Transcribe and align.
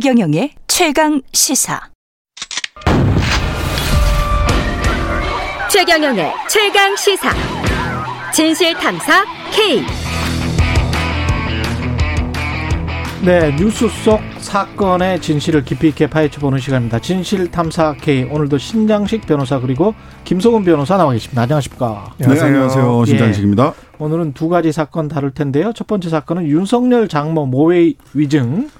최경영의 0.00 0.52
최강 0.66 1.20
시사. 1.30 1.78
최경영의 5.70 6.32
최강 6.48 6.96
시사. 6.96 7.28
진실 8.32 8.72
탐사 8.72 9.22
K. 9.52 9.82
네, 13.26 13.54
뉴스 13.56 13.88
속 13.88 14.20
사건의 14.38 15.20
진실을 15.20 15.66
깊이 15.66 15.88
있게 15.88 16.08
파헤쳐 16.08 16.40
보는 16.40 16.58
시간입니다. 16.60 16.98
진실 17.00 17.50
탐사 17.50 17.92
K. 17.92 18.24
오늘도 18.24 18.56
신장식 18.56 19.26
변호사 19.26 19.60
그리고 19.60 19.94
김성훈 20.24 20.64
변호사 20.64 20.96
나와 20.96 21.12
계십니다. 21.12 21.42
안녕하십니까? 21.42 22.14
네, 22.16 22.40
안녕하세요. 22.40 23.04
신장식입니다. 23.04 23.74
예. 23.76 23.96
오늘은 23.98 24.32
두 24.32 24.48
가지 24.48 24.72
사건 24.72 25.08
다룰 25.08 25.32
텐데요. 25.32 25.74
첫 25.74 25.86
번째 25.86 26.08
사건은 26.08 26.46
윤석열 26.46 27.06
장모 27.06 27.44
모의 27.44 27.96
위증 28.14 28.70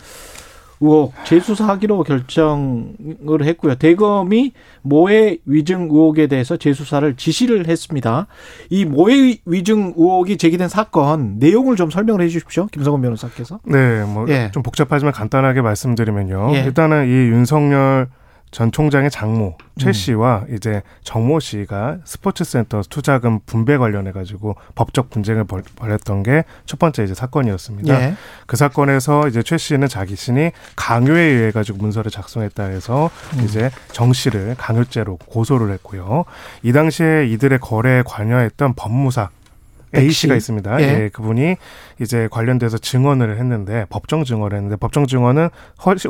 의혹 0.81 1.13
재수사하기로 1.25 2.03
결정을 2.05 3.43
했고요. 3.43 3.75
대검이 3.75 4.53
모해 4.83 5.39
위증 5.45 5.83
의혹에 5.83 6.27
대해서 6.27 6.57
재수사를 6.57 7.15
지시를 7.17 7.69
했습니다. 7.69 8.27
이 8.71 8.85
모해 8.85 9.37
위증 9.45 9.93
의혹이 9.97 10.39
제기된 10.39 10.69
사건 10.69 11.39
내용을 11.39 11.77
좀 11.77 11.91
설명을 11.91 12.23
해 12.23 12.29
주십시오. 12.29 12.67
김성원 12.67 13.03
변호사께서. 13.03 13.61
네, 13.65 14.05
뭐좀 14.05 14.29
예. 14.31 14.51
복잡하지만 14.53 15.13
간단하게 15.13 15.61
말씀드리면요. 15.61 16.51
예. 16.55 16.65
일단은 16.65 17.09
이 17.09 17.11
윤석열 17.11 18.09
전 18.51 18.73
총장의 18.73 19.11
장모 19.11 19.57
최 19.79 19.89
음. 19.89 19.93
씨와 19.93 20.45
음. 20.49 20.57
이제 20.57 20.83
정모 21.05 21.41
씨가 21.41 21.99
스포츠센터 22.05 22.83
투자금 22.89 23.41
분배 23.47 23.77
관련해 23.77 24.13
가지고 24.13 24.57
법적 24.75 25.11
분쟁을 25.11 25.45
벌였던 25.45 26.23
게 26.23 26.45
첫 26.67 26.79
번째 26.79 27.05
이제 27.05 27.15
사건이었습니다. 27.15 28.01
예. 28.01 28.15
그 28.47 28.57
사건에서 28.57 29.29
이제 29.29 29.43
최 29.43 29.59
씨는 29.59 29.89
자기 29.89 30.17
신이 30.17 30.53
강요에 30.77 31.21
의해 31.21 31.51
가지고 31.51 31.79
문서를 31.79 32.11
작성했다 32.11 32.65
해서 32.65 33.11
음. 33.35 33.45
이제 33.45 33.71
정 33.93 34.13
씨를 34.13 34.55
강요죄로 34.57 35.17
고소를 35.27 35.73
했고요. 35.75 36.25
이 36.63 36.73
당시에 36.73 37.27
이들의 37.29 37.59
거래에 37.61 38.03
관여했던 38.07 38.75
법무사 38.75 39.31
A 39.97 40.11
씨가 40.11 40.35
있습니다. 40.35 40.81
예. 40.81 40.85
예. 40.85 41.09
그분이 41.13 41.57
이제 42.01 42.29
관련돼서 42.31 42.79
증언을 42.79 43.39
했는데 43.39 43.87
법정 43.91 44.25
증언을 44.25 44.57
했는데 44.57 44.77
법정 44.77 45.07
증언은 45.07 45.49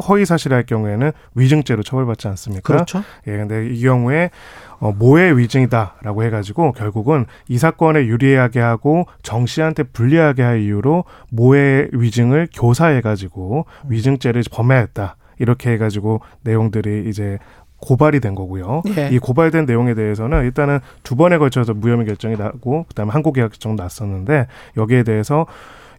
허위 0.08 0.24
사실할 0.24 0.64
경우에는 0.64 1.12
위증죄로 1.34 1.82
처벌받지 1.82 2.28
않습니까? 2.28 2.62
그렇죠. 2.62 3.02
예, 3.26 3.36
근데 3.36 3.68
이 3.68 3.80
경우에 3.82 4.30
어, 4.78 4.92
모해 4.92 5.36
위증이다라고 5.36 6.24
해가지고 6.24 6.72
결국은 6.72 7.26
이 7.48 7.58
사건에 7.58 8.06
유리하게 8.06 8.60
하고 8.60 9.06
정 9.22 9.46
씨한테 9.46 9.82
불리하게 9.84 10.42
할 10.42 10.60
이유로 10.60 11.04
모해 11.30 11.86
위증을 11.92 12.48
교사해가지고 12.54 13.66
위증죄를 13.88 14.42
범해했다. 14.50 15.16
이렇게 15.38 15.70
해가지고 15.72 16.20
내용들이 16.42 17.08
이제 17.08 17.38
고발이 17.80 18.20
된 18.20 18.34
거고요. 18.34 18.82
예. 18.96 19.08
이 19.10 19.18
고발된 19.18 19.66
내용에 19.66 19.94
대해서는 19.94 20.44
일단은 20.44 20.80
두 21.02 21.16
번에 21.16 21.38
걸쳐서 21.38 21.74
무혐의 21.74 22.06
결정이 22.06 22.36
나고 22.36 22.84
그다음에 22.88 23.12
항고 23.12 23.32
계약 23.32 23.52
결정 23.52 23.76
났었는데 23.76 24.46
여기에 24.76 25.02
대해서 25.02 25.46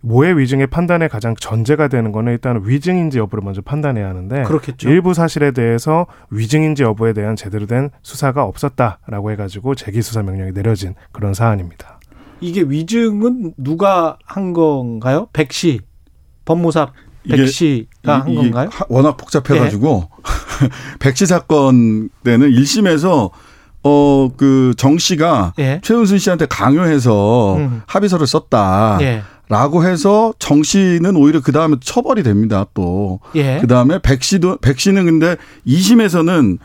모해 0.02 0.36
위증의 0.36 0.68
판단에 0.68 1.08
가장 1.08 1.36
전제가 1.36 1.88
되는 1.88 2.12
거는 2.12 2.34
일단 2.34 2.62
위증인지 2.66 3.20
여부를 3.20 3.44
먼저 3.44 3.62
판단해야 3.62 4.10
하는데 4.10 4.44
그렇겠죠. 4.44 4.90
일부 4.90 5.14
사실에 5.14 5.52
대해서 5.52 6.08
위증인지 6.32 6.84
여부에 6.84 7.14
대한 7.14 7.36
제대로 7.36 7.68
된 7.68 7.92
수사가 8.02 8.44
없었다라고 8.44 9.32
해가지고 9.32 9.76
재기 9.76 10.02
수사 10.02 10.24
명령이 10.24 10.54
내려진 10.54 10.96
그런 11.12 11.34
사안입니다. 11.34 12.00
이게 12.40 12.62
위증은 12.62 13.54
누가 13.58 14.18
한 14.26 14.54
건가요? 14.54 15.28
백씨 15.34 15.82
법무사 16.46 16.92
백 17.30 17.48
씨가 17.48 18.22
한 18.22 18.36
건가요? 18.36 18.70
워낙 18.90 19.18
복잡해가지고 19.18 20.10
예. 20.64 20.70
백씨 21.00 21.26
사건 21.26 22.10
때는 22.24 22.52
1심에서 22.52 23.32
어, 23.84 24.30
그, 24.38 24.74
정 24.78 24.98
씨가 24.98 25.54
예. 25.60 25.82
최은순 25.84 26.20
씨한테 26.20 26.46
강요해서 26.46 27.56
음. 27.56 27.82
합의서를 27.88 28.28
썼다. 28.28 29.00
예. 29.02 29.24
라고 29.50 29.84
해서 29.84 30.34
정 30.40 30.64
씨는 30.64 31.16
오히려 31.16 31.42
그 31.42 31.52
다음에 31.52 31.76
처벌이 31.82 32.24
됩니다, 32.24 32.66
또. 32.74 33.20
예. 33.36 33.58
그 33.60 33.68
다음에 33.68 34.00
백 34.00 34.24
씨도, 34.24 34.58
백 34.58 34.80
씨는 34.80 35.06
근데 35.06 35.36
2심에서는 35.68 36.60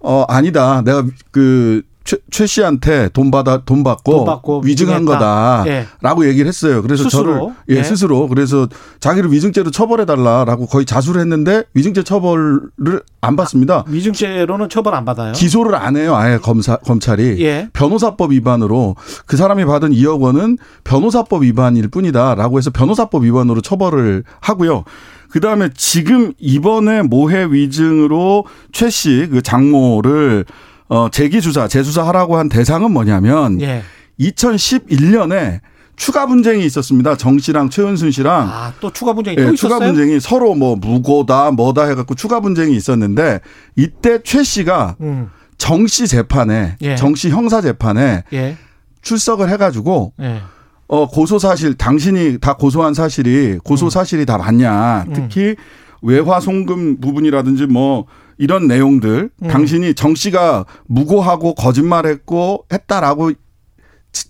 어, 0.00 0.24
아니다. 0.28 0.82
내가 0.82 1.04
그 1.30 1.82
최, 2.04 2.16
최 2.30 2.46
씨한테 2.46 3.08
돈 3.12 3.30
받아 3.30 3.58
돈 3.64 3.84
받고, 3.84 4.12
돈 4.12 4.24
받고 4.24 4.62
위증한 4.64 5.04
거다라고 5.04 6.24
예. 6.24 6.28
얘기를 6.28 6.48
했어요. 6.48 6.82
그래서 6.82 7.04
스스로? 7.04 7.22
저를 7.34 7.54
예, 7.70 7.76
예, 7.76 7.82
스스로 7.82 8.28
그래서 8.28 8.68
자기를 9.00 9.30
위증죄로 9.32 9.70
처벌해 9.70 10.04
달라라고 10.06 10.66
거의 10.66 10.84
자수를 10.84 11.20
했는데 11.20 11.64
위증죄 11.74 12.02
처벌을 12.02 13.02
안 13.20 13.36
받습니다. 13.36 13.74
아, 13.78 13.84
위증죄로는 13.86 14.68
처벌 14.68 14.94
안 14.94 15.04
받아요. 15.04 15.32
기소를 15.32 15.74
안 15.76 15.96
해요. 15.96 16.16
아예 16.16 16.38
검사 16.38 16.76
검찰이 16.76 17.36
예. 17.44 17.68
변호사법 17.72 18.32
위반으로 18.32 18.96
그 19.26 19.36
사람이 19.36 19.64
받은 19.64 19.90
2억 19.92 20.20
원은 20.20 20.58
변호사법 20.84 21.42
위반일 21.44 21.88
뿐이다라고 21.88 22.58
해서 22.58 22.70
변호사법 22.70 23.24
위반으로 23.24 23.60
처벌을 23.60 24.24
하고요. 24.40 24.84
그 25.30 25.40
다음에 25.40 25.70
지금 25.74 26.32
이번에 26.38 27.02
모해 27.02 27.46
위증으로 27.46 28.44
최 28.72 28.88
씨 28.88 29.28
그 29.30 29.40
장모를 29.40 30.44
어, 30.92 31.08
재기수사, 31.08 31.68
재수사하라고 31.68 32.36
한 32.36 32.50
대상은 32.50 32.90
뭐냐면 32.90 33.58
예. 33.62 33.82
2011년에 34.20 35.60
추가 35.96 36.26
분쟁이 36.26 36.66
있었습니다. 36.66 37.16
정 37.16 37.38
씨랑 37.38 37.70
최은순 37.70 38.10
씨랑 38.10 38.46
아, 38.46 38.74
또 38.78 38.92
추가 38.92 39.14
분쟁이 39.14 39.38
예, 39.38 39.46
또 39.46 39.54
추가 39.54 39.78
분쟁이 39.78 40.20
서로 40.20 40.54
뭐 40.54 40.76
무고다 40.76 41.52
뭐다 41.52 41.84
해갖고 41.84 42.14
추가 42.14 42.40
분쟁이 42.40 42.76
있었는데 42.76 43.40
이때 43.74 44.18
최 44.22 44.42
씨가 44.42 44.96
음. 45.00 45.30
정씨 45.56 46.06
재판에 46.06 46.76
예. 46.82 46.94
정씨 46.96 47.30
형사 47.30 47.62
재판에 47.62 48.24
예. 48.34 48.58
출석을 49.00 49.48
해가지고 49.48 50.12
예. 50.20 50.42
어 50.88 51.08
고소 51.08 51.38
사실 51.38 51.72
당신이 51.72 52.36
다 52.38 52.52
고소한 52.52 52.92
사실이 52.92 53.60
고소 53.64 53.86
음. 53.86 53.90
사실이 53.90 54.24
음. 54.24 54.26
다 54.26 54.36
맞냐 54.36 55.06
특히 55.14 55.56
외화 56.02 56.38
송금 56.38 57.00
부분이라든지 57.00 57.64
뭐 57.64 58.04
이런 58.38 58.66
내용들 58.66 59.30
음. 59.42 59.48
당신이 59.48 59.94
정 59.94 60.14
씨가 60.14 60.64
무고하고 60.86 61.54
거짓말했고 61.54 62.66
했다라고 62.72 63.32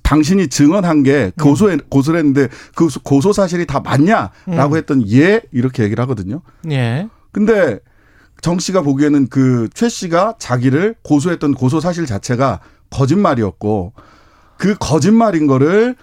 당신이 0.02 0.48
증언한 0.48 1.02
게 1.02 1.32
음. 1.36 1.42
고소해 1.42 1.78
고소를 1.88 2.18
했는데 2.20 2.48
그 2.74 2.88
고소 3.02 3.32
사실이 3.32 3.66
다 3.66 3.80
맞냐라고 3.80 4.74
음. 4.74 4.76
했던 4.76 5.10
예 5.10 5.40
이렇게 5.52 5.82
얘기를 5.82 6.00
하거든요. 6.02 6.42
예. 6.70 7.08
근데 7.32 7.78
정 8.40 8.58
씨가 8.58 8.82
보기에는 8.82 9.28
그 9.28 9.68
최 9.74 9.88
씨가 9.88 10.34
자기를 10.38 10.96
고소했던 11.02 11.54
고소 11.54 11.80
사실 11.80 12.06
자체가 12.06 12.60
거짓말이었고 12.90 13.92
그 14.58 14.76
거짓말인 14.78 15.46
거를 15.46 15.96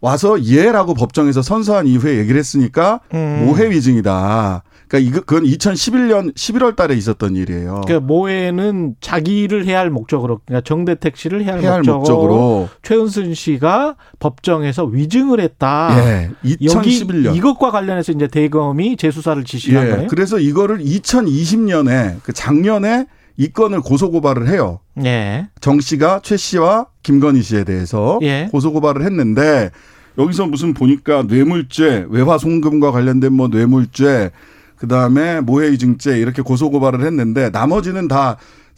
와서 0.00 0.42
예라고 0.42 0.94
법정에서 0.94 1.42
선서한 1.42 1.86
이후에 1.86 2.18
얘기를 2.18 2.38
했으니까 2.38 3.00
음. 3.14 3.46
모해 3.46 3.70
위증이다. 3.70 4.62
그러니까 4.88 5.10
이거 5.10 5.20
그건 5.24 5.44
2011년 5.44 6.34
11월 6.34 6.76
달에 6.76 6.94
있었던 6.94 7.34
일이에요. 7.34 7.82
그러니까 7.84 8.00
모해는 8.00 8.94
자기를 9.00 9.66
해야 9.66 9.80
할 9.80 9.90
목적으로 9.90 10.40
그러니까 10.46 10.64
정대택 10.64 11.16
씨를 11.16 11.44
해야 11.44 11.54
할, 11.54 11.62
해야 11.62 11.76
목적으로, 11.78 11.98
목적으로, 11.98 12.68
최은순 12.82 13.34
씨가 13.34 13.96
법정에서 14.20 14.84
위증을 14.84 15.40
했다. 15.40 15.90
예. 15.98 16.30
2011년 16.44 17.34
이것과 17.34 17.72
관련해서 17.72 18.12
이제 18.12 18.28
대검이 18.28 18.96
재수사를 18.96 19.42
지시한 19.44 19.86
예. 19.86 19.90
거예요. 19.90 20.08
그래서 20.08 20.38
이거를 20.38 20.78
2020년에 20.78 22.20
그 22.22 22.32
작년에 22.32 23.06
이 23.36 23.48
건을 23.48 23.80
고소 23.80 24.10
고발을 24.10 24.48
해요. 24.48 24.80
예. 25.04 25.48
정 25.60 25.80
씨가 25.80 26.20
최 26.22 26.36
씨와 26.36 26.86
김건희 27.06 27.42
씨에 27.42 27.62
대해서 27.62 28.18
예. 28.22 28.48
고소 28.50 28.72
고발을 28.72 29.02
했는데 29.04 29.70
여기서 30.18 30.46
무슨 30.46 30.74
보니까 30.74 31.22
뇌물죄, 31.22 32.06
외화 32.08 32.36
송금과 32.36 32.90
관련된 32.90 33.32
뭐 33.32 33.48
뇌물죄 33.48 34.32
그 34.76 34.88
다음에 34.88 35.40
모해이증죄 35.40 36.18
이렇게 36.18 36.42
고소 36.42 36.70
고발을 36.70 37.06
했는데 37.06 37.50
나머지는 37.50 38.08
다 38.08 38.36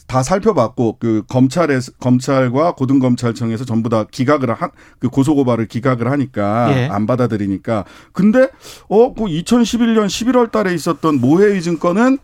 다 0.09 0.23
살펴봤고 0.23 0.97
그 0.99 1.23
검찰에 1.29 1.79
검찰과 2.01 2.75
고등검찰청에서 2.77 3.67
전부 3.67 3.91
다 3.91 4.05
기각을 4.11 4.55
한 4.55 4.71
그 4.99 5.11
고소 5.11 5.35
고발을 5.35 5.67
기각을 5.67 6.11
하니까 6.11 6.73
예. 6.75 6.89
안 6.89 7.07
받아들이니까 7.07 7.85
근데 8.13 8.49
어그 8.89 9.25
2011년 9.25 10.07
11월 10.07 10.51
달에 10.51 10.73
있었던 10.75 11.21
모해이증 11.21 11.79
건은 11.79 12.19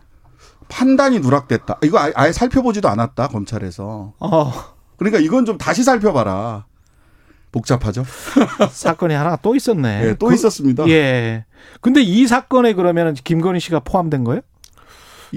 판단이 0.67 1.19
누락됐다. 1.19 1.77
이거 1.83 1.99
아예, 1.99 2.11
아예 2.15 2.31
살펴보지도 2.31 2.89
않았다 2.89 3.27
검찰에서. 3.27 4.13
어. 4.19 4.74
그러니까 4.97 5.19
이건 5.19 5.45
좀 5.45 5.57
다시 5.57 5.83
살펴봐라. 5.83 6.65
복잡하죠. 7.51 8.03
사건이 8.69 9.13
하나 9.13 9.37
또 9.37 9.55
있었네. 9.55 10.01
네, 10.01 10.15
또 10.15 10.27
그, 10.27 10.33
있었습니다. 10.33 10.87
예. 10.89 11.45
근데 11.79 12.01
이 12.01 12.27
사건에 12.27 12.73
그러면 12.73 13.13
김건희 13.13 13.61
씨가 13.61 13.79
포함된 13.79 14.25
거예요? 14.25 14.41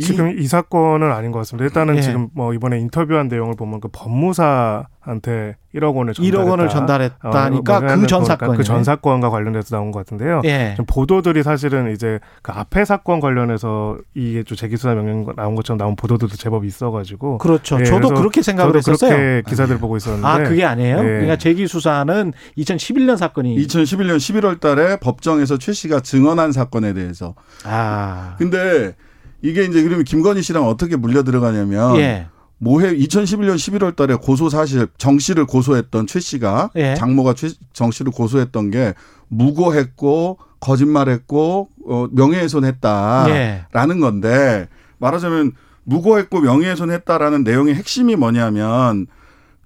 지금 0.00 0.38
이, 0.38 0.42
이 0.42 0.46
사건은 0.46 1.10
아닌 1.12 1.32
것 1.32 1.38
같습니다. 1.40 1.64
일단은 1.64 1.96
예. 1.96 2.02
지금 2.02 2.28
뭐 2.34 2.54
이번에 2.54 2.78
인터뷰한 2.78 3.28
내용을 3.28 3.54
보면 3.56 3.80
그 3.80 3.88
법무사한테 3.92 5.56
1억 5.74 5.94
원을 5.94 6.14
전달했다. 6.14 6.42
1억 6.42 6.50
원을 6.50 6.68
전달했다니까 6.68 7.76
어, 7.76 7.80
그전 7.80 8.24
사건 8.24 8.56
그전 8.56 8.84
사건과 8.84 9.30
관련해서 9.30 9.76
나온 9.76 9.90
것 9.90 10.00
같은데요. 10.00 10.42
예. 10.44 10.76
보도들이 10.86 11.42
사실은 11.42 11.92
이제 11.92 12.18
그 12.42 12.52
앞에 12.52 12.84
사건 12.84 13.20
관련해서 13.20 13.98
이게 14.14 14.42
좀 14.42 14.56
재기수사 14.56 14.94
명령 14.94 15.26
나온 15.36 15.54
것처럼 15.54 15.78
나온 15.78 15.96
보도들도 15.96 16.36
제법 16.36 16.64
있어가지고 16.64 17.38
그렇죠. 17.38 17.78
예, 17.80 17.84
저도 17.84 18.08
그렇게 18.08 18.42
생각을 18.42 18.72
저도 18.80 18.92
했었어요. 18.92 19.16
그렇게 19.16 19.50
기사들 19.50 19.78
보고 19.78 19.96
있었는데 19.96 20.26
아 20.26 20.38
그게 20.42 20.64
아니에요? 20.64 20.98
예. 20.98 21.02
그러니까 21.02 21.36
재기수사는 21.36 22.32
2011년 22.56 23.16
사건이 23.16 23.56
2011년 23.56 24.16
11월달에 24.16 25.00
법정에서 25.00 25.58
최 25.58 25.72
씨가 25.72 26.00
증언한 26.00 26.52
사건에 26.52 26.92
대해서 26.94 27.34
아 27.64 28.34
근데 28.38 28.94
이게 29.42 29.64
이제 29.64 29.82
그러면 29.82 30.04
김건희 30.04 30.42
씨랑 30.42 30.66
어떻게 30.66 30.96
물려 30.96 31.22
들어가냐면. 31.22 31.96
예. 31.96 32.26
모해 32.60 32.92
2011년 32.92 33.54
11월 33.54 33.94
달에 33.94 34.16
고소 34.16 34.48
사실 34.48 34.88
정 34.98 35.18
씨를 35.18 35.46
고소했던 35.46 36.08
최 36.08 36.18
씨가 36.18 36.70
예. 36.74 36.94
장모가 36.96 37.34
최, 37.34 37.50
정 37.72 37.92
씨를 37.92 38.10
고소했던 38.10 38.70
게 38.70 38.94
무고했고 39.28 40.38
거짓말했고 40.58 41.68
어, 41.86 42.08
명예훼손했다라는 42.10 43.96
예. 43.96 44.00
건데 44.00 44.68
말하자면 44.98 45.52
무고했고 45.84 46.40
명예훼손했다라는 46.40 47.44
내용의 47.44 47.76
핵심이 47.76 48.16
뭐냐면 48.16 49.06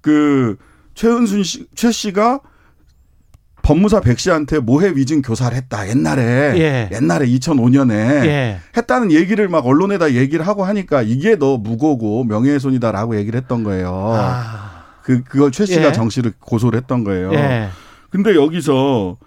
그 0.01 0.57
최은순 0.93 1.43
씨, 1.43 1.65
최 1.73 1.91
씨가 1.91 2.41
법무사 3.63 4.01
백 4.01 4.19
씨한테 4.19 4.59
모해 4.59 4.91
위증 4.93 5.21
교사를 5.21 5.55
했다 5.57 5.89
옛날에 5.89 6.21
예. 6.57 6.89
옛날에 6.91 7.25
2005년에 7.25 7.91
예. 8.25 8.59
했다는 8.75 9.11
얘기를 9.11 9.47
막 9.47 9.65
언론에다 9.65 10.13
얘기를 10.13 10.45
하고 10.45 10.65
하니까 10.65 11.01
이게 11.01 11.37
너 11.37 11.57
무고고 11.57 12.25
명예훼손이다라고 12.25 13.15
얘기를 13.17 13.39
했던 13.39 13.63
거예요. 13.63 14.11
아. 14.15 14.83
그 15.01 15.23
그걸 15.23 15.51
최 15.51 15.65
씨가 15.65 15.87
예. 15.87 15.91
정 15.93 16.09
씨를 16.09 16.33
고소를 16.39 16.77
했던 16.77 17.03
거예요. 17.05 17.33
예. 17.33 17.69
근데 18.09 18.35
여기서 18.35 19.17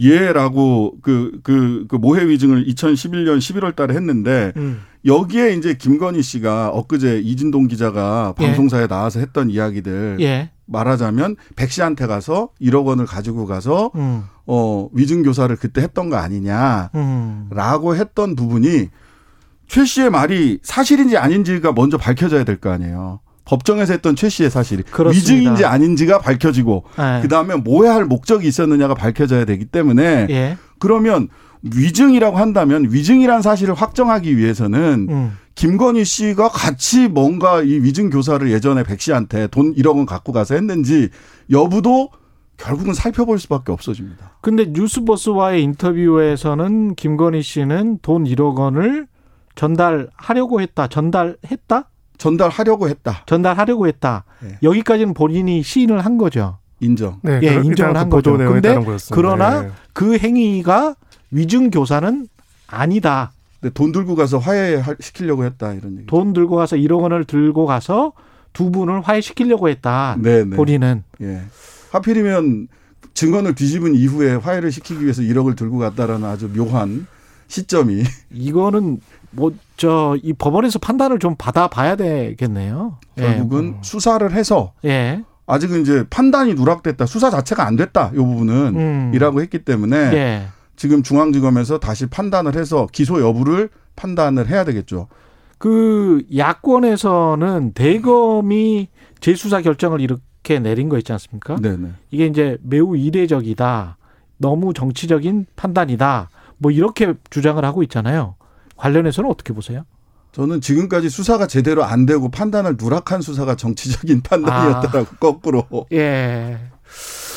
예라고 0.00 0.94
그, 1.02 1.38
그, 1.42 1.84
그 1.86 1.96
모해 1.96 2.26
위증을 2.26 2.66
2011년 2.66 3.38
11월 3.38 3.76
달에 3.76 3.94
했는데 3.94 4.52
음. 4.56 4.80
여기에 5.06 5.52
이제 5.52 5.74
김건희 5.74 6.22
씨가 6.22 6.70
엊그제 6.70 7.20
이진동 7.20 7.68
기자가 7.68 8.34
예. 8.40 8.44
방송사에 8.46 8.86
나와서 8.86 9.20
했던 9.20 9.50
이야기들 9.50 10.16
예. 10.20 10.50
말하자면 10.66 11.36
백 11.56 11.70
씨한테 11.70 12.06
가서 12.06 12.48
1억 12.60 12.86
원을 12.86 13.06
가지고 13.06 13.46
가서 13.46 13.90
음. 13.94 14.24
어 14.46 14.88
위증 14.92 15.22
교사를 15.22 15.54
그때 15.56 15.82
했던 15.82 16.08
거 16.10 16.16
아니냐라고 16.16 17.90
음. 17.90 17.96
했던 17.96 18.36
부분이 18.36 18.88
최 19.68 19.84
씨의 19.84 20.10
말이 20.10 20.58
사실인지 20.62 21.16
아닌지가 21.16 21.72
먼저 21.72 21.96
밝혀져야 21.98 22.44
될 22.44 22.58
거 22.60 22.70
아니에요. 22.70 23.20
법정에서 23.46 23.92
했던 23.92 24.16
최 24.16 24.28
씨의 24.30 24.50
사실이 24.50 24.84
그렇습니다. 24.84 25.32
위증인지 25.32 25.64
아닌지가 25.66 26.18
밝혀지고 26.18 26.84
네. 26.96 27.20
그다음에 27.22 27.56
뭐해할 27.56 28.06
목적이 28.06 28.48
있었느냐가 28.48 28.94
밝혀져야 28.94 29.44
되기 29.44 29.66
때문에 29.66 30.26
예. 30.30 30.56
그러면 30.78 31.28
위증이라고 31.64 32.36
한다면 32.36 32.88
위증이란 32.90 33.42
사실을 33.42 33.74
확정하기 33.74 34.36
위해서는 34.36 35.06
음. 35.10 35.38
김건희 35.54 36.04
씨가 36.04 36.48
같이 36.48 37.08
뭔가 37.08 37.62
이 37.62 37.74
위증 37.74 38.10
교사를 38.10 38.50
예전에 38.50 38.82
백 38.82 39.00
씨한테 39.00 39.46
돈 39.46 39.74
1억 39.74 39.96
원 39.96 40.04
갖고 40.04 40.32
가서 40.32 40.54
했는지 40.54 41.08
여부도 41.50 42.10
결국은 42.56 42.92
살펴볼 42.92 43.38
수밖에 43.38 43.72
없어집니다. 43.72 44.32
근데 44.40 44.66
뉴스버스와의 44.68 45.62
인터뷰에서는 45.62 46.94
김건희 46.96 47.42
씨는 47.42 47.98
돈 48.02 48.24
1억 48.24 48.56
원을 48.58 49.06
전달하려고 49.54 50.60
했다. 50.60 50.88
전달했다? 50.88 51.88
전달하려고 52.18 52.88
했다. 52.88 53.22
전달하려고 53.26 53.86
했다. 53.86 54.24
네. 54.40 54.58
여기까지는 54.62 55.14
본인이 55.14 55.62
시인을 55.62 56.04
한 56.04 56.18
거죠. 56.18 56.58
인정. 56.80 57.20
네, 57.22 57.40
예, 57.42 57.54
인정을 57.54 57.96
한그 57.96 58.16
거죠. 58.16 58.36
근데 58.36 58.76
그러나 59.10 59.62
네. 59.62 59.70
그 59.92 60.18
행위가 60.18 60.96
위증 61.34 61.70
교사는 61.70 62.28
아니다. 62.66 63.32
돈 63.74 63.92
들고 63.92 64.14
가서 64.14 64.38
화해 64.38 64.82
시키려고 65.00 65.44
했다 65.44 65.72
이런 65.72 65.96
얘기. 65.98 66.06
돈 66.06 66.32
들고 66.32 66.56
가서 66.56 66.76
1억 66.76 67.00
원을 67.02 67.24
들고 67.24 67.66
가서 67.66 68.12
두 68.52 68.70
분을 68.70 69.00
화해시키려고 69.00 69.68
했다. 69.68 70.16
네, 70.20 70.44
네. 70.44 70.56
본인은. 70.56 71.02
예. 71.22 71.42
하필이면 71.90 72.68
증언을 73.14 73.54
뒤집은 73.54 73.94
이후에 73.94 74.34
화해를 74.34 74.70
시키기 74.70 75.02
위해서 75.02 75.22
1억을 75.22 75.56
들고 75.56 75.78
갔다라는 75.78 76.24
아주 76.28 76.48
묘한 76.52 77.06
시점이. 77.48 78.04
이거는 78.32 79.00
뭐 79.32 79.52
저 79.76 80.16
이 80.22 80.32
법원에서 80.32 80.78
판단을 80.78 81.18
좀 81.18 81.34
받아봐야 81.36 81.96
되겠네요. 81.96 82.98
결국은 83.16 83.74
예. 83.76 83.82
수사를 83.82 84.30
해서 84.32 84.72
예. 84.84 85.24
아직은 85.46 85.82
이제 85.82 86.04
판단이 86.08 86.54
누락됐다. 86.54 87.06
수사 87.06 87.28
자체가 87.30 87.66
안 87.66 87.74
됐다. 87.74 88.10
이 88.14 88.16
부분은 88.16 88.54
음. 88.76 89.12
이라고 89.14 89.42
했기 89.42 89.58
때문에 89.64 89.96
예. 89.96 90.46
지금 90.76 91.02
중앙지검에서 91.02 91.78
다시 91.78 92.06
판단을 92.06 92.56
해서 92.56 92.86
기소 92.92 93.20
여부를 93.20 93.70
판단을 93.96 94.48
해야 94.48 94.64
되겠죠. 94.64 95.08
그 95.58 96.24
야권에서는 96.36 97.72
대검이 97.74 98.88
재수사 99.20 99.62
결정을 99.62 100.00
이렇게 100.00 100.58
내린 100.58 100.88
거 100.88 100.98
있지 100.98 101.12
않습니까? 101.12 101.56
네네. 101.56 101.92
이게 102.10 102.26
이제 102.26 102.58
매우 102.62 102.96
이례적이다. 102.96 103.96
너무 104.36 104.74
정치적인 104.74 105.46
판단이다. 105.56 106.28
뭐 106.58 106.70
이렇게 106.70 107.14
주장을 107.30 107.64
하고 107.64 107.82
있잖아요. 107.84 108.34
관련해서는 108.76 109.30
어떻게 109.30 109.52
보세요? 109.52 109.84
저는 110.32 110.60
지금까지 110.60 111.08
수사가 111.08 111.46
제대로 111.46 111.84
안 111.84 112.06
되고 112.06 112.28
판단을 112.28 112.76
누락한 112.76 113.22
수사가 113.22 113.54
정치적인 113.54 114.22
판단이었다라고 114.22 115.08
아. 115.12 115.18
거꾸로. 115.20 115.64
예. 115.92 116.58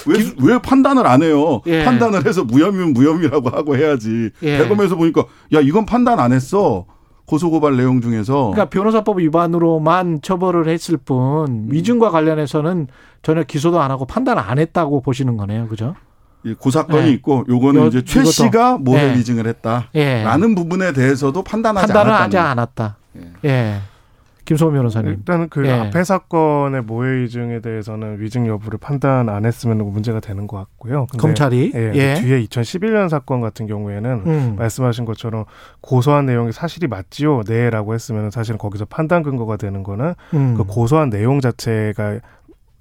왜, 0.08 0.18
김, 0.24 0.34
왜 0.42 0.58
판단을 0.60 1.06
안 1.06 1.24
해요? 1.24 1.62
예. 1.68 1.84
판단을 1.84 2.26
해서 2.26 2.44
무혐의면 2.44 2.94
무혐의라고 2.94 3.50
하고 3.50 3.76
해야지. 3.76 4.32
예. 4.44 4.58
대검에서 4.58 4.96
보니까 4.96 5.26
야 5.54 5.60
이건 5.60 5.86
판단 5.86 6.20
안 6.20 6.32
했어. 6.32 6.86
고소고발 7.26 7.76
내용 7.76 8.00
중에서. 8.00 8.52
그러니까 8.52 8.66
변호사법 8.70 9.20
위반으로만 9.20 10.22
처벌을 10.22 10.70
했을 10.70 10.96
뿐 10.98 11.68
위증과 11.70 12.10
관련해서는 12.10 12.88
전혀 13.22 13.44
기소도 13.44 13.82
안 13.82 13.92
하고 13.92 14.06
판단 14.06 14.38
안 14.38 14.60
했다고 14.60 15.02
보시는 15.02 15.36
거네요, 15.36 15.68
그죠? 15.68 15.96
고 16.60 16.72
사건이 16.72 17.08
예. 17.10 17.12
있고 17.14 17.44
요거는 17.50 17.82
요, 17.82 17.88
이제 17.88 18.04
최 18.06 18.24
씨가 18.24 18.78
모해 18.78 19.10
예. 19.10 19.16
위증을 19.18 19.46
했다라는 19.48 19.90
예. 19.96 20.56
부분에 20.56 20.94
대해서도 20.94 21.44
판단하지 21.44 21.92
판단을 21.92 22.14
하지 22.14 22.38
않았다. 22.38 22.98
예. 23.44 23.82
예. 24.48 24.56
김소호 24.56 24.72
변호사님. 24.72 25.12
일단 25.12 25.50
그 25.50 25.66
예. 25.68 25.72
앞에 25.72 26.04
사건의 26.04 26.82
모해 26.84 27.22
위증에 27.22 27.60
대해서는 27.60 28.20
위증 28.22 28.48
여부를 28.48 28.80
판단 28.80 29.30
안 29.30 29.46
했으면 29.46 29.78
문제가 29.78 30.20
되는 30.20 30.48
것 30.48 30.58
같고요. 30.58 31.08
검찰이 31.18 31.74
예, 31.76 31.92
예. 31.94 32.14
뒤에 32.16 32.44
2011년 32.46 33.10
사건 33.10 33.42
같은 33.42 33.68
경우에는 33.68 34.24
음. 34.26 34.56
말씀하신 34.58 35.06
것처럼 35.06 35.46
고소한 35.82 36.26
내용이 36.26 36.52
사실이 36.52 36.88
맞지요, 36.88 37.44
네라고 37.48 37.94
했으면 37.94 38.32
사실은 38.32 38.58
거기서 38.58 38.86
판단 38.86 39.24
근거가 39.24 39.58
되는 39.58 39.84
거는 39.84 40.14
음. 40.34 40.56
그 40.56 40.64
고소한 40.64 41.10
내용 41.10 41.42
자체가 41.42 42.20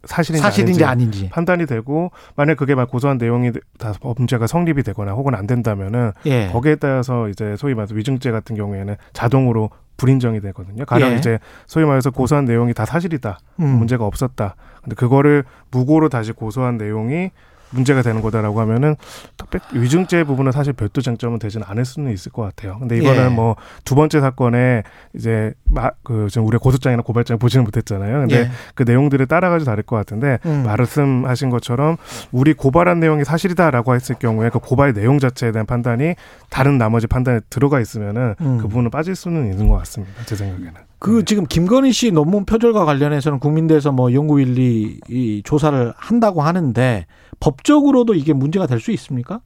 사실인지, 0.04 0.42
사실인지 0.42 0.84
아닌지, 0.84 1.16
아닌지, 1.18 1.28
판단이 1.30 1.66
되고 1.66 2.12
만약 2.36 2.56
그게 2.56 2.76
막 2.76 2.88
고소한 2.88 3.18
내용이 3.18 3.50
다 3.78 3.92
범죄가 4.00 4.46
성립이 4.46 4.84
되거나 4.84 5.12
혹은 5.12 5.34
안 5.34 5.48
된다면은 5.48 6.12
예. 6.26 6.48
거기에 6.52 6.76
따라서 6.76 7.28
이제 7.28 7.56
소위 7.56 7.74
말해서 7.74 7.94
위증죄 7.96 8.30
같은 8.30 8.54
경우에는 8.54 8.94
자동으로 9.12 9.70
불인정이 9.96 10.40
되거든요. 10.40 10.84
가령 10.84 11.12
예. 11.12 11.16
이제 11.16 11.38
소위 11.66 11.84
말해서 11.84 12.10
고소한 12.10 12.44
내용이 12.44 12.74
다 12.74 12.84
사실이다. 12.84 13.38
음. 13.60 13.66
문제가 13.66 14.04
없었다. 14.04 14.56
근데 14.82 14.94
그거를 14.94 15.44
무고로 15.70 16.08
다시 16.08 16.32
고소한 16.32 16.76
내용이 16.76 17.30
문제가 17.70 18.02
되는 18.02 18.22
거다라고 18.22 18.60
하면은 18.60 18.96
위증죄 19.72 20.24
부분은 20.24 20.52
사실 20.52 20.72
별도 20.72 21.00
쟁점은 21.00 21.38
되지는 21.38 21.66
않을 21.68 21.84
수는 21.84 22.12
있을 22.12 22.32
것 22.32 22.42
같아요. 22.42 22.78
근데 22.78 22.96
이거는 22.98 23.24
예. 23.24 23.28
뭐두 23.28 23.94
번째 23.94 24.20
사건에 24.20 24.82
이제 25.14 25.52
막그 25.64 26.28
지금 26.30 26.46
우리 26.46 26.58
고소장이나 26.58 27.02
고발장 27.02 27.38
보지는 27.38 27.64
못했잖아요. 27.64 28.20
근데 28.20 28.36
예. 28.36 28.50
그 28.74 28.84
내용들을 28.84 29.26
따라가지고 29.26 29.70
다를 29.70 29.82
것 29.82 29.96
같은데 29.96 30.38
음. 30.46 30.64
말씀하신 30.64 31.50
것처럼 31.50 31.96
우리 32.32 32.54
고발한 32.54 33.00
내용이 33.00 33.24
사실이다라고 33.24 33.94
했을 33.94 34.16
경우에 34.16 34.50
그 34.50 34.58
고발 34.58 34.92
내용 34.92 35.18
자체에 35.18 35.52
대한 35.52 35.66
판단이 35.66 36.14
다른 36.50 36.78
나머지 36.78 37.06
판단에 37.06 37.40
들어가 37.50 37.80
있으면은 37.80 38.34
음. 38.40 38.58
그 38.58 38.68
부분은 38.68 38.90
빠질 38.90 39.14
수는 39.14 39.50
있는 39.50 39.68
것 39.68 39.76
같습니다. 39.78 40.24
제 40.24 40.36
생각에는. 40.36 40.86
그 40.98 41.18
네. 41.18 41.24
지금 41.24 41.44
김건희 41.46 41.92
씨 41.92 42.10
논문 42.10 42.46
표절과 42.46 42.84
관련해서는 42.84 43.38
국민대에서 43.38 43.92
뭐 43.92 44.12
연구일리 44.12 45.00
이 45.08 45.42
조사를 45.44 45.92
한다고 45.96 46.42
하는데 46.42 47.06
법적으로도 47.40 48.14
이게 48.14 48.32
문제가 48.32 48.66
될 48.66 48.80
수 48.80 48.90
있습니까? 48.92 49.40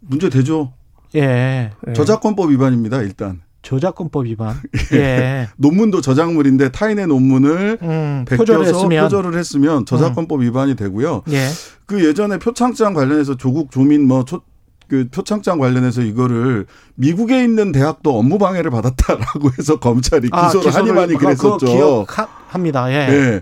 문제 0.00 0.28
되죠. 0.30 0.72
예. 1.14 1.70
저작권법 1.94 2.50
위반입니다. 2.50 3.02
일단. 3.02 3.42
저작권법 3.62 4.26
위반. 4.26 4.54
예. 4.92 5.48
논문도 5.56 6.00
저작물인데 6.00 6.70
타인의 6.70 7.06
논문을 7.08 7.78
음, 7.82 8.24
표절을 8.28 8.66
했으면. 8.66 9.04
표절을 9.04 9.36
했으면 9.36 9.84
저작권법 9.86 10.38
음. 10.40 10.42
위반이 10.44 10.76
되고요. 10.76 11.22
예. 11.30 11.48
그 11.86 12.04
예전에 12.04 12.38
표창장 12.38 12.94
관련해서 12.94 13.36
조국 13.36 13.70
조민 13.72 14.06
뭐 14.06 14.24
초, 14.24 14.42
그 14.88 15.08
표창장 15.10 15.58
관련해서 15.58 16.02
이거를 16.02 16.66
미국에 16.94 17.42
있는 17.42 17.72
대학도 17.72 18.16
업무 18.16 18.38
방해를 18.38 18.70
받았다라고 18.70 19.50
해서 19.58 19.80
검찰이 19.80 20.28
아, 20.30 20.46
기소를, 20.46 20.70
아, 20.70 20.74
하니 20.76 20.92
많이 20.92 21.14
그랬었죠. 21.14 21.58
기억합니다. 21.66 22.92
예. 22.92 23.08
예. 23.10 23.40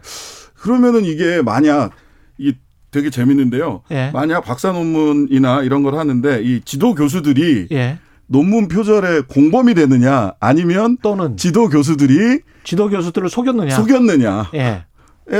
그러면은 0.54 1.04
이게 1.04 1.42
만약 1.42 1.90
이 2.38 2.54
되게 2.94 3.10
재밌는데요. 3.10 3.82
예. 3.90 4.10
만약 4.14 4.42
박사 4.42 4.70
논문이나 4.70 5.62
이런 5.62 5.82
걸 5.82 5.96
하는데 5.96 6.40
이 6.44 6.60
지도 6.64 6.94
교수들이 6.94 7.66
예. 7.72 7.98
논문 8.26 8.68
표절의 8.68 9.24
공범이 9.24 9.74
되느냐 9.74 10.34
아니면 10.38 10.96
또는 11.02 11.36
지도 11.36 11.68
교수들이 11.68 12.40
지도 12.62 12.88
교수들을 12.88 13.28
속였느냐 13.28 13.74
속였느냐에 13.74 14.44
예. 14.54 14.84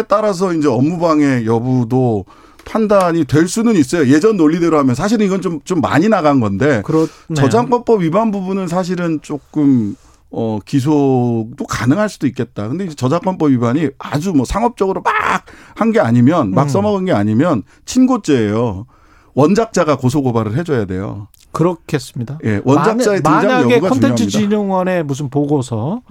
따라서 0.08 0.52
이제 0.52 0.66
업무방해 0.66 1.46
여부도 1.46 2.25
판단이 2.64 3.25
될 3.26 3.46
수는 3.46 3.76
있어요. 3.76 4.08
예전 4.12 4.37
논리대로 4.37 4.76
하면 4.78 4.96
사실은 4.96 5.26
이건 5.26 5.40
좀, 5.42 5.61
좀 5.64 5.80
많이 5.80 6.08
나간 6.08 6.40
건데. 6.40 6.82
그렇네요. 6.82 7.08
저작권법 7.34 8.00
위반 8.00 8.30
부분은 8.30 8.68
사실은 8.68 9.20
조금 9.20 9.94
어, 10.37 10.59
기소도 10.64 11.64
가능할 11.69 12.09
수도 12.09 12.26
있겠다. 12.26 12.69
근데 12.69 12.85
이제 12.87 12.95
저작권법 12.95 13.50
위반이 13.50 13.88
아주 13.99 14.33
뭐 14.33 14.45
상업적으로 14.45 15.03
막 15.03 15.45
한 15.76 15.93
게 15.93 16.00
아니면 16.00 16.50
막 16.53 16.62
음. 16.64 16.69
써먹은 16.69 17.05
게 17.07 17.12
아니면 17.12 17.62
친고죄예요. 17.85 18.87
원작자가 19.35 19.97
고소 19.97 20.23
고발을 20.23 20.57
해줘야 20.57 20.85
돼요. 20.85 21.29
그렇겠습니다. 21.53 22.38
예, 22.45 22.61
원작자의 22.64 23.23
등장 23.23 23.47
만약에 23.47 23.81
콘텐츠 23.81 24.26
진흥원의 24.29 25.05
무슨 25.05 25.29
보고서, 25.31 26.03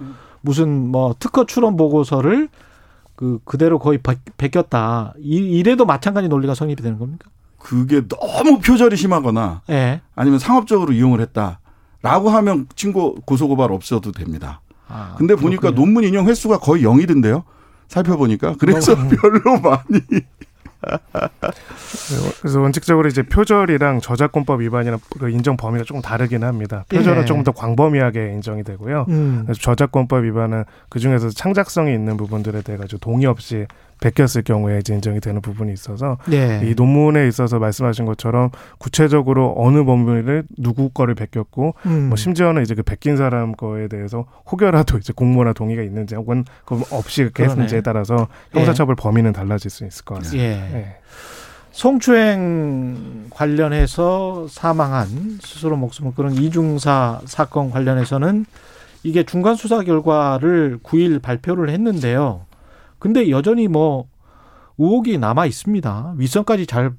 무슨 0.42 0.88
뭐 0.90 1.14
특허 1.18 1.44
출원 1.46 1.76
보고서를 1.76 2.48
그 3.16 3.38
그대로 3.44 3.78
거의 3.78 3.98
베꼈다. 4.36 5.14
이, 5.18 5.62
래도 5.62 5.84
마찬가지 5.86 6.28
논리가 6.28 6.54
성립이 6.54 6.82
되는 6.82 6.98
겁니까? 6.98 7.30
그게 7.58 8.02
너무 8.08 8.58
표절이 8.60 8.96
심하거나 8.96 9.62
네. 9.68 10.02
아니면 10.14 10.38
상업적으로 10.38 10.92
이용을 10.92 11.20
했다 11.20 11.60
라고 12.04 12.28
하면 12.28 12.66
친고 12.76 13.14
고소고발 13.24 13.72
없어도 13.72 14.12
됩니다. 14.12 14.60
아, 14.88 15.14
근데 15.16 15.34
보니까 15.34 15.62
그렇군요. 15.62 15.80
논문 15.86 16.04
인용 16.04 16.28
횟수가 16.28 16.58
거의 16.58 16.84
0이던데요. 16.84 17.44
살펴보니까 17.88 18.56
그래서 18.58 18.94
별로 18.94 19.58
많이 19.60 20.00
그래서 22.42 22.60
원칙적으로 22.60 23.08
이제 23.08 23.22
표절이랑 23.22 24.02
저작권법 24.02 24.60
위반이랑 24.60 24.98
그 25.18 25.30
인정 25.30 25.56
범위가 25.56 25.84
조금 25.84 26.02
다르긴 26.02 26.44
합니다. 26.44 26.84
표절은 26.90 27.22
예. 27.22 27.24
조금 27.24 27.42
더 27.42 27.52
광범위하게 27.52 28.32
인정이 28.34 28.64
되고요. 28.64 29.06
음. 29.08 29.42
그래서 29.46 29.60
저작권법 29.62 30.24
위반은 30.24 30.64
그 30.90 30.98
중에서 30.98 31.30
창작성이 31.30 31.94
있는 31.94 32.18
부분들에 32.18 32.60
대해 32.60 32.76
가지고 32.76 32.98
동의 32.98 33.26
없이 33.26 33.66
베꼈을 34.04 34.42
경우에 34.42 34.80
이제 34.80 34.92
인정이 34.92 35.20
되는 35.20 35.40
부분이 35.40 35.72
있어서 35.72 36.18
네. 36.26 36.60
이 36.62 36.74
논문에 36.76 37.26
있어서 37.26 37.58
말씀하신 37.58 38.04
것처럼 38.04 38.50
구체적으로 38.76 39.54
어느 39.56 39.82
범위를 39.84 40.44
누구 40.58 40.90
거를 40.90 41.14
베꼈고 41.14 41.74
음. 41.86 42.08
뭐 42.08 42.16
심지어는 42.16 42.62
이제 42.62 42.74
그 42.74 42.82
베낀 42.82 43.16
사람 43.16 43.52
거에 43.52 43.88
대해서 43.88 44.26
혹여라도 44.50 44.98
이제 44.98 45.14
공모나 45.14 45.54
동의가 45.54 45.82
있는지 45.82 46.16
혹은 46.16 46.44
그 46.66 46.82
없이 46.90 47.30
했는지에 47.38 47.80
따라서 47.80 48.28
형사처벌 48.52 48.96
예. 48.98 49.02
범위는 49.02 49.32
달라질 49.32 49.70
수 49.70 49.86
있을 49.86 50.04
것 50.04 50.16
같습니다. 50.16 50.44
예. 50.44 50.50
예. 50.74 50.96
성추행 51.72 53.28
관련해서 53.30 54.46
사망한 54.50 55.38
스스로 55.40 55.76
목숨을 55.76 56.12
끊은 56.14 56.34
이중사 56.34 57.22
사건 57.24 57.70
관련해서는 57.70 58.44
이게 59.02 59.22
중간 59.24 59.54
수사 59.54 59.82
결과를 59.82 60.78
9일 60.82 61.22
발표를 61.22 61.70
했는데요. 61.70 62.44
근데 63.04 63.28
여전히 63.28 63.68
뭐 63.68 64.08
의혹이 64.78 65.18
남아 65.18 65.44
있습니다. 65.44 66.14
윗선까지 66.16 66.66
잘 66.66 66.94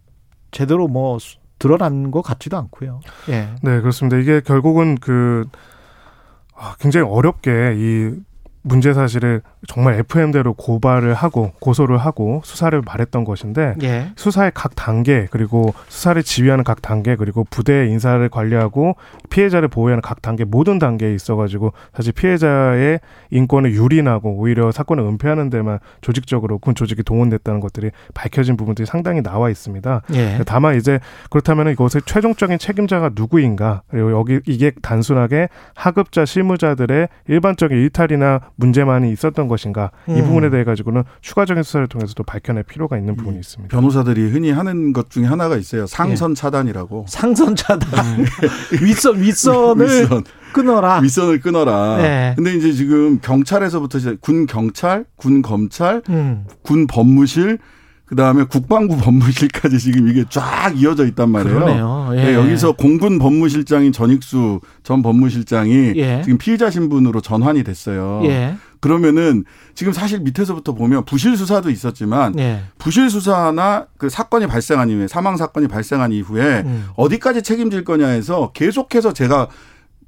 제대로 0.51 0.87
뭐 0.87 1.17
드러난 1.57 2.11
것 2.11 2.21
같지도 2.21 2.57
않고요. 2.57 2.99
예. 3.29 3.49
네, 3.63 3.81
그렇습니다. 3.81 4.15
이게 4.17 4.39
결국은 4.39 4.99
그 4.99 5.45
아, 6.55 6.75
굉장히 6.79 7.09
어렵게 7.09 7.73
이 7.75 8.11
문제 8.67 8.95
사실을 8.95 9.43
정말 9.67 9.93
FM대로 9.99 10.53
고발을 10.53 11.13
하고 11.13 11.51
고소를 11.59 11.99
하고 11.99 12.41
수사를 12.43 12.81
말했던 12.83 13.23
것인데 13.23 13.75
예. 13.83 14.07
수사의 14.15 14.51
각 14.55 14.75
단계 14.75 15.27
그리고 15.29 15.71
수사를 15.87 16.21
지휘하는 16.23 16.63
각 16.63 16.81
단계 16.81 17.15
그리고 17.15 17.45
부대 17.51 17.87
인사를 17.87 18.27
관리하고 18.27 18.95
피해자를 19.29 19.67
보호하는 19.67 20.01
각 20.01 20.23
단계 20.23 20.45
모든 20.45 20.79
단계에 20.79 21.13
있어가지고 21.13 21.73
사실 21.93 22.11
피해자의 22.13 22.99
인권을 23.29 23.71
유린하고 23.71 24.31
오히려 24.35 24.71
사건을 24.71 25.03
은폐하는 25.03 25.51
데만 25.51 25.77
조직적으로 26.01 26.57
군 26.57 26.73
조직이 26.73 27.03
동원됐다는 27.03 27.59
것들이 27.59 27.91
밝혀진 28.15 28.57
부분들이 28.57 28.87
상당히 28.87 29.21
나와 29.21 29.51
있습니다. 29.51 30.01
예. 30.15 30.39
다만 30.47 30.75
이제 30.75 30.99
그렇다면 31.29 31.69
이것의 31.69 32.01
최종적인 32.07 32.57
책임자가 32.57 33.11
누구인가 33.13 33.83
그리고 33.91 34.11
여기 34.11 34.39
이게 34.47 34.71
단순하게 34.81 35.49
하급자 35.75 36.25
실무자들의 36.25 37.09
일반적인 37.27 37.77
일탈이나 37.77 38.39
문제만이 38.57 39.11
있었던 39.11 39.47
것인가 39.47 39.91
음. 40.09 40.17
이 40.17 40.21
부분에 40.21 40.49
대해 40.49 40.63
가지고는 40.63 41.03
추가적인 41.21 41.63
수사를 41.63 41.87
통해서도 41.87 42.23
밝혀낼 42.23 42.63
필요가 42.63 42.97
있는 42.97 43.15
부분이 43.15 43.39
있습니다. 43.39 43.75
변호사들이 43.75 44.29
흔히 44.29 44.51
하는 44.51 44.93
것 44.93 45.09
중에 45.09 45.25
하나가 45.25 45.57
있어요. 45.57 45.85
상선 45.87 46.31
예. 46.31 46.35
차단이라고. 46.35 47.05
상선 47.07 47.55
차단. 47.55 48.19
음. 48.19 48.25
윗선 48.81 49.21
윗선을 49.21 49.85
윗선. 49.85 50.23
끊어라. 50.53 50.99
윗선을 50.99 51.41
끊어라. 51.41 51.97
네. 51.97 52.33
근데 52.37 52.53
이제 52.55 52.71
지금 52.71 53.19
경찰에서부터 53.19 53.97
이제 53.97 54.17
군 54.21 54.45
경찰, 54.45 55.05
군 55.17 55.41
검찰, 55.41 56.01
음. 56.09 56.45
군 56.61 56.87
법무실 56.87 57.59
그 58.05 58.15
다음에 58.15 58.43
국방부 58.43 58.97
법무실까지 58.97 59.79
지금 59.79 60.07
이게 60.07 60.25
쫙 60.29 60.73
이어져 60.75 61.07
있단 61.07 61.29
말이에요. 61.29 61.59
그러네요. 61.59 62.09
예. 62.13 62.23
네, 62.23 62.33
여기서 62.35 62.73
공군 62.73 63.17
법무실장인 63.17 63.91
전익수 63.91 64.61
전 64.83 65.01
법무실장이 65.01 65.93
예. 65.95 66.21
지금 66.23 66.37
피의자 66.37 66.69
신분으로 66.69 67.21
전환이 67.21 67.63
됐어요. 67.63 68.21
예. 68.25 68.55
그러면은 68.79 69.43
지금 69.73 69.91
사실 69.91 70.19
밑에서부터 70.19 70.75
보면 70.75 71.05
부실 71.05 71.35
수사도 71.35 71.71
있었지만 71.71 72.37
예. 72.37 72.61
부실 72.77 73.09
수사나 73.09 73.87
그 73.97 74.09
사건이 74.09 74.45
발생한 74.45 74.91
이후에 74.91 75.07
사망 75.07 75.37
사건이 75.37 75.67
발생한 75.67 76.11
이후에 76.11 76.61
음. 76.63 76.89
어디까지 76.95 77.41
책임질 77.41 77.83
거냐 77.83 78.05
해서 78.05 78.51
계속해서 78.53 79.13
제가 79.13 79.47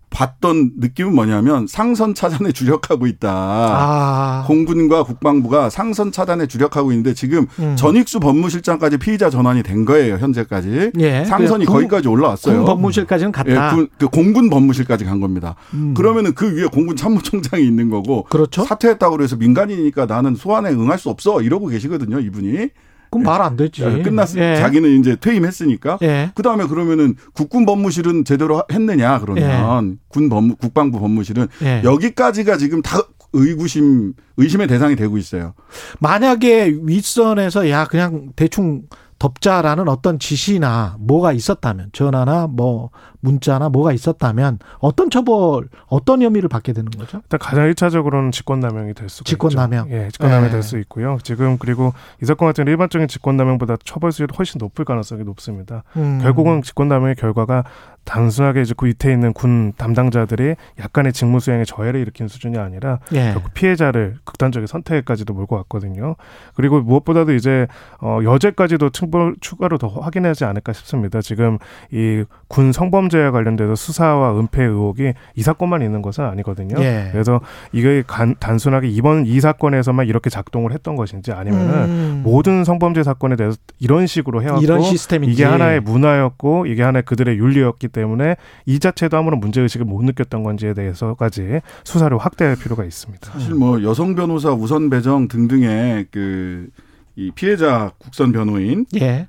봤던 0.10 0.72
느낌은 0.80 1.14
뭐냐면 1.14 1.68
상선 1.68 2.16
차단에 2.16 2.52
주력하고 2.52 3.08
있다. 3.08 3.30
아. 3.32 4.44
공군과 4.48 5.04
국방부가 5.04 5.70
상선 5.70 6.12
차단에 6.12 6.48
주력하고 6.48 6.92
있는데 6.92 7.14
지금 7.14 7.46
음. 7.60 7.76
전익수 7.76 8.20
법무실장까지 8.20 8.98
피의자 8.98 9.30
전환이 9.30 9.64
된 9.64 9.86
거예요 9.86 10.18
현재까지. 10.18 10.92
예. 11.00 11.26
상선이 11.26 11.66
군, 11.66 11.76
거기까지 11.76 12.08
올라왔어요. 12.08 12.58
군 12.58 12.66
법무실까지는 12.66 13.32
갔다. 13.32 13.72
예, 13.72 13.76
군, 13.76 13.88
그 13.98 14.08
공군 14.08 14.50
법무실까지 14.50 15.06
간 15.06 15.20
겁니다. 15.20 15.56
음. 15.74 15.94
그러면은 15.94 16.34
그 16.34 16.56
위에 16.56 16.66
공군 16.66 16.96
참모총장이 16.96 17.64
있는 17.64 17.90
거고. 17.90 18.24
그렇죠. 18.24 18.64
사퇴했다고 18.64 19.18
그래서 19.18 19.36
민간인이니까 19.36 20.06
나는 20.06 20.36
소환에 20.36 20.72
응할 20.72 20.98
수 20.98 21.10
없어 21.10 21.42
이러고 21.42 21.68
계시거든요 21.68 22.20
이분이. 22.20 22.70
그럼 23.10 23.24
말 23.24 23.42
안 23.42 23.56
되지. 23.56 23.84
예, 23.84 24.02
끝났 24.02 24.36
예. 24.38 24.58
자기는 24.58 25.00
이제 25.00 25.16
퇴임했으니까. 25.16 26.00
예. 26.02 26.32
그 26.36 26.44
다음에 26.44 26.66
그러면은 26.68 27.16
국군 27.34 27.66
법무실은 27.66 28.26
제대로 28.26 28.64
했느냐 28.72 29.20
그러면 29.20 29.92
예. 29.92 29.98
군 30.10 30.30
법무 30.30 30.56
국방부 30.56 31.00
법무실은 31.00 31.48
예. 31.64 31.82
여기까지가 31.84 32.58
지금 32.58 32.82
다 32.82 33.00
의구심 33.34 34.14
의심의 34.38 34.68
대상이 34.68 34.96
되고 34.96 35.18
있어요. 35.18 35.54
만약에 36.00 36.76
윗선에서 36.82 37.70
야 37.70 37.86
그냥 37.86 38.32
대충 38.36 38.84
덮자라는 39.20 39.88
어떤 39.88 40.20
지시나 40.20 40.96
뭐가 41.00 41.34
있었다면 41.34 41.90
전화나 41.92 42.48
뭐 42.48 42.92
문자나 43.20 43.70
뭐가 43.70 43.92
있었다면 43.94 44.60
어떤 44.80 45.10
처벌 45.10 45.68
어떤 45.88 46.22
혐의를 46.22 46.50
받게 46.50 46.74
되는 46.74 46.90
거죠? 46.92 47.18
일단 47.24 47.40
가장 47.40 47.66
일차적으로는 47.66 48.32
직권남용이 48.32 48.94
될 48.94 49.10
수가 49.10 49.28
직권남용. 49.28 49.88
있죠. 49.88 49.96
예, 49.98 50.10
직권남용이 50.10 50.48
예. 50.48 50.52
될수 50.52 50.78
있고요. 50.80 51.18
지금 51.24 51.58
그리고 51.58 51.94
이 52.22 52.26
사건 52.26 52.48
같은 52.48 52.68
일반적인 52.68 53.08
직권남용보다 53.08 53.78
처벌 53.84 54.12
수위도 54.12 54.36
훨씬 54.38 54.60
높을 54.60 54.86
가능성이 54.86 55.24
높습니다. 55.24 55.84
음. 55.96 56.20
결국은 56.22 56.62
직권남용의 56.62 57.16
결과가 57.16 57.64
단순하게 58.06 58.62
이제 58.62 58.74
그 58.78 58.86
밑에 58.86 59.12
있는 59.12 59.34
군 59.34 59.74
담당자들이 59.76 60.56
약간의 60.80 61.12
직무 61.12 61.42
수행에 61.42 61.66
저해를 61.66 62.00
일으킨 62.00 62.30
수준이 62.30 62.58
아니라 62.58 63.00
예. 63.14 63.34
결국 63.34 63.54
피해자를 63.54 64.16
극단적인 64.24 64.66
선택까지도 64.68 65.34
몰고 65.34 65.58
왔거든요. 65.58 66.16
그리고 66.56 66.80
무엇보다도 66.82 67.34
이제 67.34 67.68
어 68.02 68.20
여죄까지도 68.24 68.92
충분 68.92 69.36
추가로 69.42 69.78
더 69.78 69.88
확인하지 69.90 70.46
않을까 70.46 70.72
싶습니다. 70.74 71.22
지금 71.22 71.58
이 71.92 72.24
군 72.48 72.72
성범 72.72 73.07
죄와 73.10 73.32
관련돼서 73.32 73.76
수사와 73.76 74.40
은폐 74.40 74.64
의혹이 74.64 75.14
이 75.36 75.42
사건만 75.42 75.82
있는 75.82 76.02
것은 76.02 76.24
아니거든요. 76.26 76.76
예. 76.82 77.10
그래서 77.12 77.42
이게 77.72 78.04
간, 78.06 78.36
단순하게 78.40 78.88
이번 78.90 79.26
이 79.26 79.40
사건에서만 79.40 80.08
이렇게 80.08 80.30
작동을 80.30 80.72
했던 80.74 80.96
것인지 80.96 81.32
아니면은 81.32 81.74
음. 81.86 82.22
모든 82.24 82.64
성범죄 82.64 83.04
사건에 83.04 83.36
대해서 83.36 83.58
이런 83.80 84.08
식으로 84.08 84.42
해왔고 84.44 84.62
이런 84.64 84.82
시스템인지. 84.82 85.34
이게 85.34 85.44
하나의 85.46 85.82
문화였고 85.82 86.66
이게 86.66 86.84
하나의 86.84 87.04
그들의 87.04 87.38
윤리였기 87.38 87.90
때문에 87.90 88.36
이 88.66 88.80
자체도 88.80 89.18
아무런 89.18 89.40
문제 89.40 89.62
의식을 89.62 89.86
못 89.86 90.04
느꼈던 90.04 90.44
건지에 90.44 90.74
대해서까지 90.74 91.62
수사를 91.84 92.18
확대할 92.18 92.56
필요가 92.56 92.84
있습니다. 92.84 93.32
사실 93.32 93.56
뭐 93.56 93.82
여성 93.84 94.16
변호사 94.16 94.52
우선 94.52 94.90
배정 94.90 95.28
등등의 95.28 96.08
그 96.12 96.70
이 97.18 97.32
피해자 97.32 97.92
국선 97.98 98.32
변호인 98.32 98.86
예. 99.02 99.28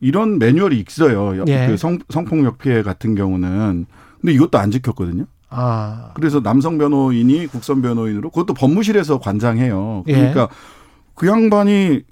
이런 0.00 0.38
매뉴얼이 0.38 0.84
있어요. 0.86 1.44
예. 1.48 1.66
그 1.66 1.76
성, 1.76 1.98
성폭력 2.08 2.58
피해 2.58 2.82
같은 2.82 3.14
경우는. 3.14 3.86
근데 4.20 4.32
이것도 4.32 4.58
안 4.58 4.70
지켰거든요. 4.70 5.26
아. 5.50 6.12
그래서 6.14 6.42
남성 6.42 6.78
변호인이 6.78 7.46
국선 7.46 7.82
변호인으로 7.82 8.30
그것도 8.30 8.54
법무실에서 8.54 9.18
관장해요. 9.18 10.04
예. 10.08 10.12
그러니까 10.12 10.42
예. 10.42 10.46
그 11.14 11.26
양반이 11.26 12.02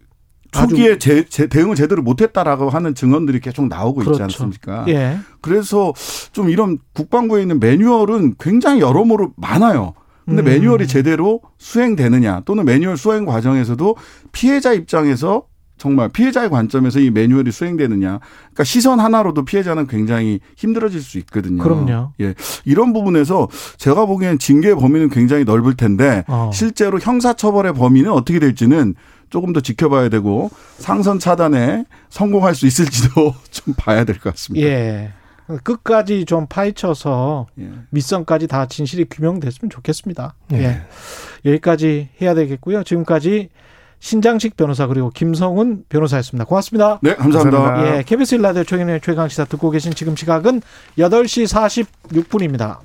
초기에 0.52 0.98
제, 0.98 1.24
제, 1.28 1.46
대응을 1.48 1.76
제대로 1.76 2.02
못했다라고 2.02 2.70
하는 2.70 2.94
증언들이 2.94 3.40
계속 3.40 3.68
나오고 3.68 4.00
그렇죠. 4.00 4.12
있지 4.12 4.22
않습니까? 4.22 4.84
예. 4.88 5.18
그래서 5.40 5.92
좀 6.32 6.48
이런 6.50 6.78
국방부에 6.94 7.42
있는 7.42 7.60
매뉴얼은 7.60 8.36
굉장히 8.38 8.80
여러모로 8.80 9.32
많아요. 9.36 9.94
근데 10.24 10.42
음. 10.42 10.44
매뉴얼이 10.44 10.88
제대로 10.88 11.40
수행되느냐 11.58 12.42
또는 12.44 12.64
매뉴얼 12.64 12.96
수행 12.96 13.26
과정에서도 13.26 13.96
피해자 14.32 14.72
입장에서 14.72 15.44
정말 15.78 16.08
피해자의 16.08 16.48
관점에서 16.50 17.00
이 17.00 17.10
매뉴얼이 17.10 17.52
수행되느냐. 17.52 18.18
그러니까 18.18 18.64
시선 18.64 18.98
하나로도 19.00 19.44
피해자는 19.44 19.86
굉장히 19.86 20.40
힘들어질 20.56 21.02
수 21.02 21.18
있거든요. 21.18 21.62
그럼요. 21.62 22.12
예. 22.20 22.34
이런 22.64 22.92
부분에서 22.92 23.48
제가 23.76 24.06
보기엔 24.06 24.38
징계의 24.38 24.74
범위는 24.76 25.10
굉장히 25.10 25.44
넓을 25.44 25.74
텐데 25.76 26.24
어. 26.28 26.50
실제로 26.52 26.98
형사처벌의 26.98 27.74
범위는 27.74 28.10
어떻게 28.10 28.38
될지는 28.38 28.94
조금 29.28 29.52
더 29.52 29.60
지켜봐야 29.60 30.08
되고 30.08 30.50
상선 30.78 31.18
차단에 31.18 31.84
성공할 32.08 32.54
수 32.54 32.66
있을지도 32.66 33.34
좀 33.50 33.74
봐야 33.76 34.04
될 34.04 34.16
것 34.18 34.30
같습니다. 34.32 34.66
예. 34.66 35.12
끝까지 35.62 36.24
좀 36.24 36.46
파헤쳐서 36.48 37.46
예. 37.60 37.70
밑선까지 37.90 38.46
다 38.48 38.66
진실이 38.66 39.06
규명됐으면 39.10 39.70
좋겠습니다. 39.70 40.34
예. 40.52 40.56
예. 40.62 40.82
여기까지 41.44 42.08
해야 42.20 42.34
되겠고요. 42.34 42.82
지금까지 42.82 43.50
신장식 44.00 44.56
변호사 44.56 44.86
그리고 44.86 45.10
김성훈 45.10 45.84
변호사였습니다. 45.88 46.44
고맙습니다. 46.44 46.98
네, 47.02 47.14
감사합니다. 47.14 47.58
감사합니다. 47.58 47.98
예, 47.98 48.02
KBS 48.02 48.36
일라디오 48.36 48.64
최근의 48.64 49.00
최강 49.00 49.28
시사 49.28 49.44
듣고 49.46 49.70
계신 49.70 49.92
지금 49.94 50.16
시각은 50.16 50.62
8시 50.98 51.46
46분입니다. 52.08 52.78